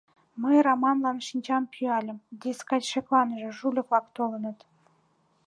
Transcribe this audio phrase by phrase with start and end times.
[0.41, 4.59] Мый Раманлан шинчам пӱяльым: дескать, шеклане, жульык-влак толыныт...